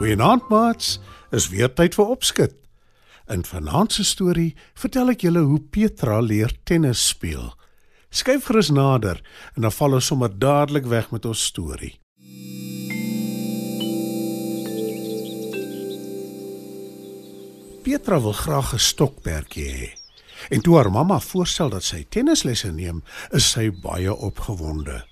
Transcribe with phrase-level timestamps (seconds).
[0.00, 0.94] Goeienaand maats,
[1.28, 2.54] is weer tyd vir opskud.
[3.28, 7.50] In vanaand se storie vertel ek julle hoe Petra leer tennis speel.
[8.08, 9.20] Skyf gerus nader
[9.58, 11.92] en dan val ons sommer dadelik weg met ons storie.
[17.84, 19.88] Petra wil graag 'n stokperdjie hê.
[20.48, 25.09] En toe haar mamma voorstel dat sy tennislesse neem, is sy baie opgewonde.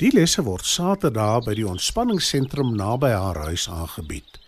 [0.00, 4.38] Die lesse word Saterdag by die ontspanningsentrum naby haar huis aangebied.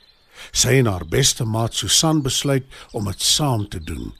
[0.48, 2.64] Sy en haar beste maat Susan besluit
[2.96, 4.14] om dit saam te doen.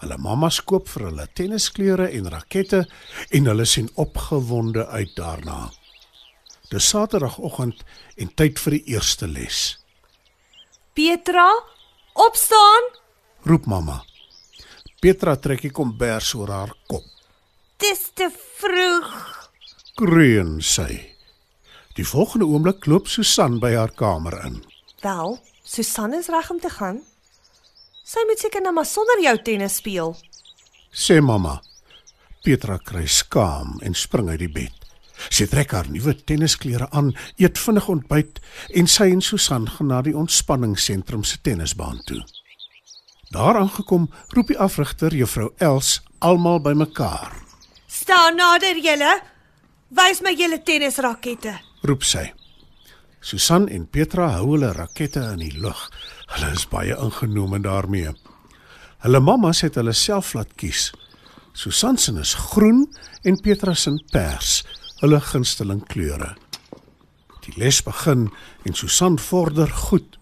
[0.00, 2.82] Hulle mamma koop vir hulle tennisklere en rakette
[3.30, 5.70] en hulle sien opgewonde uit daarna.
[6.70, 7.86] Dis Saterdagoggend
[8.18, 9.78] en tyd vir die eerste les.
[10.98, 11.46] Petra,
[12.26, 12.90] opstaan.
[13.46, 14.02] Roep mamma.
[14.98, 17.06] Petra trek die kombers oor haar kop.
[17.78, 19.35] Dis te vroeg
[19.96, 20.92] kreun sy.
[21.96, 24.58] Die volgende oomblik loop Susan by haar kamer in.
[25.00, 26.98] Wel, Susan is reg om te gaan.
[28.04, 30.12] Sy moet seker nou maar sonder jou tennis speel.
[30.92, 31.62] Sê mamma.
[32.44, 34.74] Petra kry skaam en spring uit die bed.
[35.32, 38.42] Sy trek haar nuwe tennisklere aan, eet vinnig ontbyt
[38.76, 42.20] en sy en Susan gaan na die ontspanningsentrum se tennisbaan toe.
[43.32, 47.32] Daar aangekom, roep die afrigter juffrou Els almal bymekaar.
[47.88, 49.14] Staan nader julle.
[49.94, 51.52] Wys my julle tennisrakette,
[51.86, 52.24] roep sy.
[53.22, 55.78] Susan en Petra hou hulle rakette in die lug.
[56.32, 58.10] Hulle is baie ingenome daarmee.
[59.04, 60.90] Hulle mamma sê hulle self laat kies.
[61.54, 62.82] Susan se is groen
[63.24, 64.64] en Petra se pers,
[65.04, 66.34] hulle gunsteling kleure.
[67.46, 68.26] Die les begin
[68.66, 70.18] en Susan vorder goed.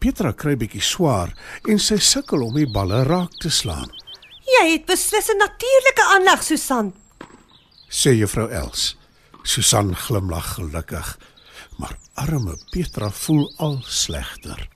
[0.00, 1.36] Petra kry bietjie swaar
[1.68, 3.92] en sy sukkel om die balle raak te slaan.
[4.46, 6.94] Jy het beslis 'n natuurlike aanleg, Susan,
[7.96, 8.94] sê juffrou Els.
[9.46, 11.14] Susan glimlag gelukkig,
[11.80, 14.66] maar arme Petra voel al slegter.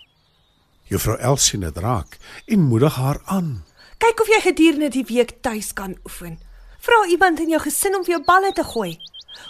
[0.89, 2.17] Juffrou Els sien dit raak
[2.47, 3.61] en moedig haar aan.
[4.01, 6.39] Kyk of jy gedurende die week tuis kan oefen.
[6.81, 8.95] Vra iemand in jou gesin om vir jou balle te gooi.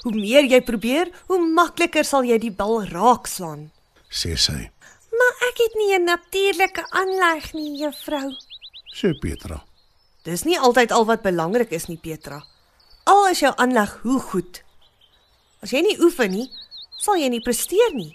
[0.02, 3.70] Hoe meer jy probeer, hoe makliker sal jy die bal raakslaan,
[4.10, 4.58] sê sy.
[5.14, 8.34] Maar ek het nie 'n natuurlike aanleg nie, juffrou,
[8.94, 9.62] sê Petra.
[10.24, 12.42] Dis nie altyd al wat belangrik is nie, Petra.
[13.10, 14.60] Al is jou aanleg hoe goed.
[15.64, 16.46] As jy nie oefen nie,
[17.02, 18.12] sal jy nie presteer nie.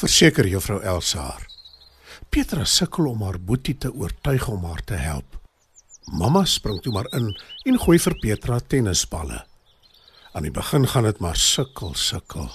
[0.00, 1.44] Verseker juffrou Elsaar.
[2.32, 5.38] Petra sukkel om haar boetie te oortuig om haar te help.
[6.18, 7.30] Mamma spring toe maar in
[7.70, 9.44] en gooi vir Petra tennisballe.
[10.34, 12.50] Aan die begin gaan dit maar sukkel sukkel.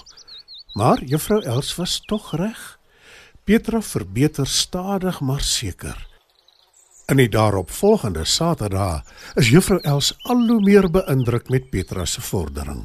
[0.76, 2.60] Maar juffrou Els was tog reg.
[3.48, 5.96] Petra verbeter stadig maar seker.
[7.10, 9.02] In die daaropvolgende Saterdag
[9.34, 12.84] is Juffrou Els al hoe meer beïndruk met Petra se vordering.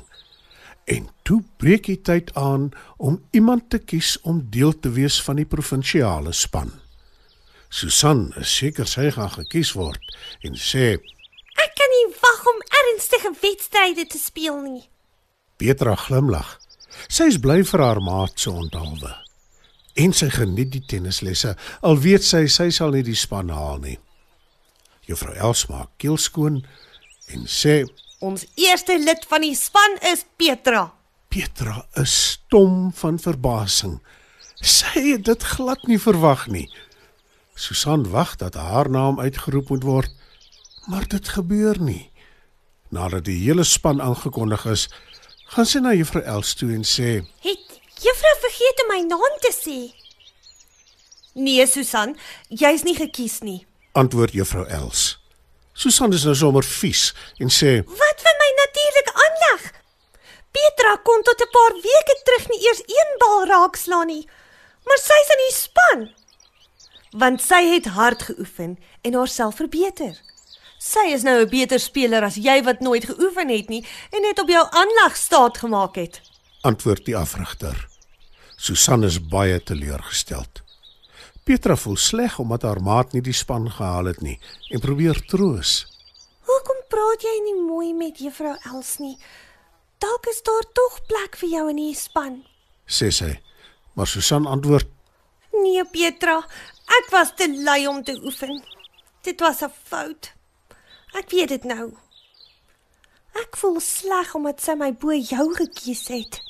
[0.89, 5.37] En toe breek die tyd aan om iemand te kies om deel te wees van
[5.37, 6.71] die provinsiale span.
[7.69, 10.95] Susan is seker sy gaan gekies word en sê:
[11.61, 14.89] "Ek kan nie wag om ernstige wedstryde te speel nie."
[15.57, 16.57] Petra glimlag.
[17.07, 19.13] Sy is bly vir haar maat se onthaalwe.
[19.95, 23.99] En sy geniet die tennislesse al weet sy sy sal nie die span haal nie.
[25.07, 26.61] Juffrou Els maak keel skoon
[27.31, 27.85] en sê:
[28.19, 30.91] "Ons eerste lid van die span is Petra."
[31.29, 34.01] Petra is stom van verbasing.
[34.55, 36.67] Sy het dit glad nie verwag nie.
[37.55, 40.11] Susan wag dat haar naam uitgeroep moet word,
[40.87, 42.11] maar dit gebeur nie.
[42.89, 44.87] Nadat die hele span aangekondig is,
[45.53, 49.53] gaan sy na Juffrou Els toe en sê: "Het Juffrou vergeet om my naam te
[49.55, 49.79] sê?"
[51.33, 52.17] "Nee, Susan,
[52.49, 53.65] jy's nie gekies nie."
[53.97, 55.17] Antwoord juffrou Els.
[55.77, 57.13] Susan is nou sommer vies
[57.43, 59.63] en sê: "Wat van my natuurlike aanleg?
[60.51, 64.29] Petra kon tot 'n paar weke terug nie eers een bal raakslaan nie,
[64.85, 65.99] maar sy's in die span."
[67.11, 70.15] Want sy het hard geoefen en haarself verbeter.
[70.77, 74.39] Sy is nou 'n beter speler as jy wat nooit geoefen het nie en net
[74.39, 76.21] op jou aanleg staat gemaak het.
[76.61, 77.87] Antwoord die afrigter.
[78.57, 80.66] Susan is baie teleurgesteld.
[81.47, 84.35] Petra voel sleg omdat haar maat nie die span gehaal het nie
[84.75, 85.85] en probeer troos.
[86.43, 89.13] Hoekom praat jy nie mooi met juffrou Els nie?
[90.03, 92.41] Dalk is daar tog plek vir jou in die span.
[92.87, 93.29] sê sy.
[93.95, 94.87] Maar Susan antwoord:
[95.53, 96.37] Nee, Petra,
[96.99, 98.59] ek was te lui om te oefen.
[99.23, 100.33] Dit was 'n fout.
[101.15, 101.93] Ek weet dit nou.
[103.41, 106.41] Ek voel sleg omdat sy my bo jou gekies het.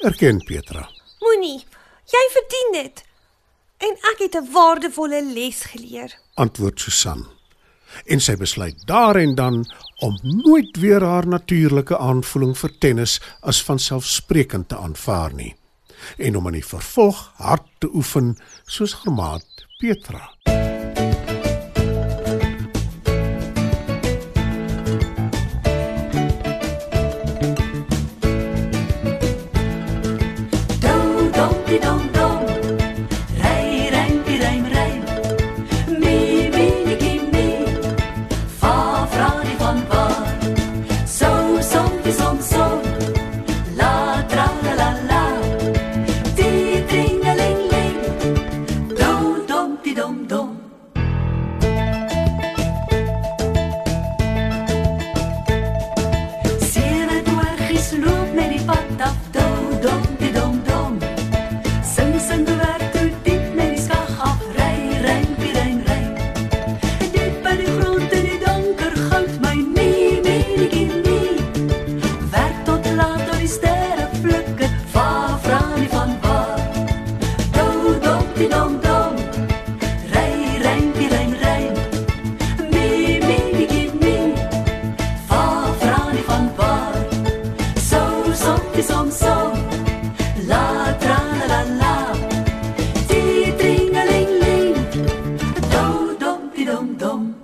[0.00, 0.88] "Erken Petra."
[1.20, 1.64] Moenie,
[2.06, 3.09] jy verdien dit.
[3.80, 6.18] En ek het 'n waardevolle les geleer.
[6.34, 7.26] Antwoord Susan.
[8.04, 13.62] En sy besluit daar en dan om nooit weer haar natuurlike aanvoeling vir tennis as
[13.62, 15.56] vanselfsprekend te aanvaar nie
[16.16, 18.36] en om in die vervolg hard te oefen
[18.66, 20.28] soos maat Petra.
[88.82, 89.52] Som som.
[90.48, 91.96] La tra la la.
[93.08, 94.74] Die tringeling ling.
[95.72, 97.34] Do dom di dom dom.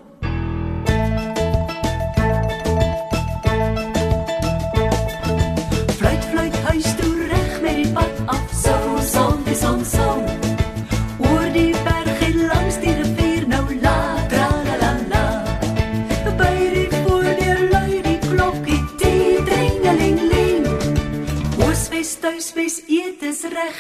[5.98, 8.46] Fluit fluit huis toe reg met die pad af.
[8.64, 8.76] So
[9.12, 10.45] som die som som.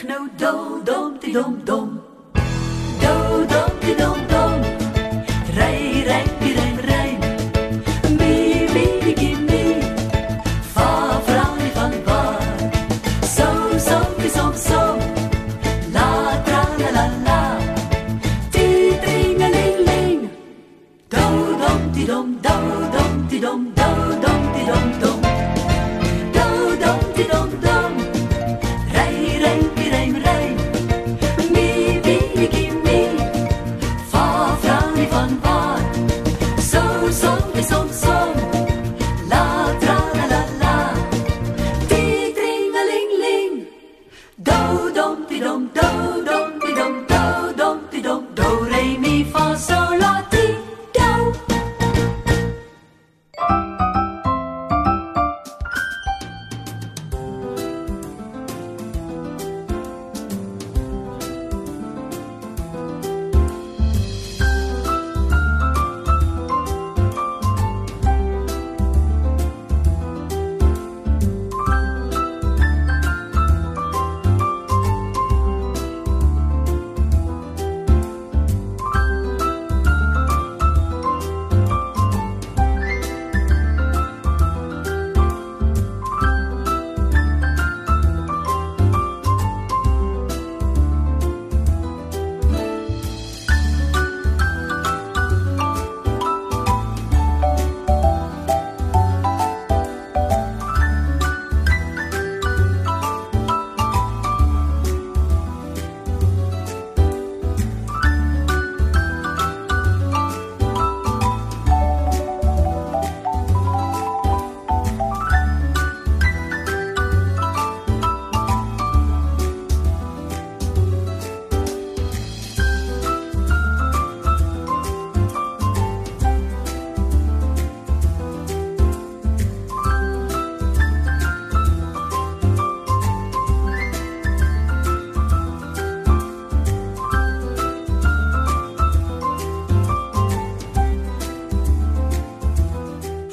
[0.04, 1.85] Nou do dom die dom dom.